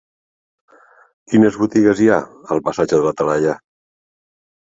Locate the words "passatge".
2.69-3.01